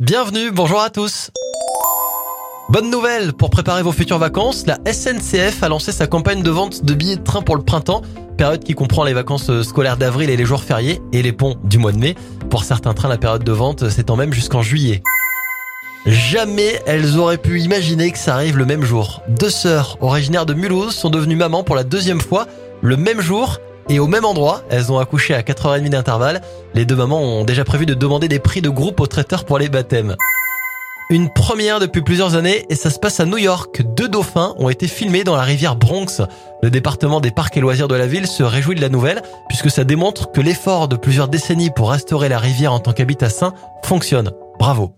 Bienvenue, 0.00 0.50
bonjour 0.50 0.80
à 0.80 0.90
tous. 0.90 1.30
Bonne 2.68 2.90
nouvelle 2.90 3.32
pour 3.32 3.48
préparer 3.48 3.84
vos 3.84 3.92
futures 3.92 4.18
vacances, 4.18 4.66
la 4.66 4.76
SNCF 4.92 5.62
a 5.62 5.68
lancé 5.68 5.92
sa 5.92 6.08
campagne 6.08 6.42
de 6.42 6.50
vente 6.50 6.84
de 6.84 6.94
billets 6.94 7.14
de 7.14 7.22
train 7.22 7.42
pour 7.42 7.54
le 7.54 7.62
printemps, 7.62 8.02
période 8.36 8.64
qui 8.64 8.74
comprend 8.74 9.04
les 9.04 9.12
vacances 9.12 9.62
scolaires 9.62 9.96
d'avril 9.96 10.30
et 10.30 10.36
les 10.36 10.44
jours 10.44 10.64
fériés 10.64 11.00
et 11.12 11.22
les 11.22 11.30
ponts 11.30 11.54
du 11.62 11.78
mois 11.78 11.92
de 11.92 11.98
mai. 11.98 12.16
Pour 12.50 12.64
certains 12.64 12.92
trains, 12.92 13.08
la 13.08 13.18
période 13.18 13.44
de 13.44 13.52
vente 13.52 13.88
s'étend 13.88 14.16
même 14.16 14.32
jusqu'en 14.32 14.62
juillet. 14.62 15.00
Jamais 16.06 16.82
elles 16.86 17.16
auraient 17.16 17.38
pu 17.38 17.60
imaginer 17.60 18.10
que 18.10 18.18
ça 18.18 18.34
arrive 18.34 18.58
le 18.58 18.66
même 18.66 18.82
jour. 18.82 19.22
Deux 19.28 19.48
sœurs 19.48 19.96
originaires 20.00 20.44
de 20.44 20.54
Mulhouse 20.54 20.92
sont 20.96 21.08
devenues 21.08 21.36
mamans 21.36 21.62
pour 21.62 21.76
la 21.76 21.84
deuxième 21.84 22.20
fois 22.20 22.48
le 22.82 22.96
même 22.96 23.20
jour 23.20 23.60
et 23.88 23.98
au 23.98 24.06
même 24.06 24.24
endroit. 24.24 24.62
Elles 24.70 24.90
ont 24.92 24.98
accouché 24.98 25.34
à 25.34 25.42
4h30 25.42 25.88
d'intervalle. 25.88 26.40
Les 26.74 26.84
deux 26.84 26.96
mamans 26.96 27.20
ont 27.20 27.44
déjà 27.44 27.64
prévu 27.64 27.86
de 27.86 27.94
demander 27.94 28.28
des 28.28 28.38
prix 28.38 28.62
de 28.62 28.70
groupe 28.70 29.00
au 29.00 29.06
traiteur 29.06 29.44
pour 29.44 29.58
les 29.58 29.68
baptêmes. 29.68 30.16
Une 31.10 31.28
première 31.28 31.80
depuis 31.80 32.00
plusieurs 32.00 32.34
années 32.34 32.64
et 32.70 32.74
ça 32.74 32.88
se 32.88 32.98
passe 32.98 33.20
à 33.20 33.26
New 33.26 33.36
York. 33.36 33.82
Deux 33.94 34.08
dauphins 34.08 34.54
ont 34.58 34.70
été 34.70 34.88
filmés 34.88 35.22
dans 35.22 35.36
la 35.36 35.42
rivière 35.42 35.76
Bronx. 35.76 36.22
Le 36.62 36.70
département 36.70 37.20
des 37.20 37.30
parcs 37.30 37.56
et 37.56 37.60
loisirs 37.60 37.88
de 37.88 37.94
la 37.94 38.06
ville 38.06 38.26
se 38.26 38.42
réjouit 38.42 38.74
de 38.74 38.80
la 38.80 38.88
nouvelle 38.88 39.22
puisque 39.48 39.70
ça 39.70 39.84
démontre 39.84 40.32
que 40.32 40.40
l'effort 40.40 40.88
de 40.88 40.96
plusieurs 40.96 41.28
décennies 41.28 41.70
pour 41.70 41.90
restaurer 41.90 42.30
la 42.30 42.38
rivière 42.38 42.72
en 42.72 42.80
tant 42.80 42.92
qu'habitat 42.92 43.28
sain 43.28 43.52
fonctionne. 43.82 44.30
Bravo. 44.58 44.92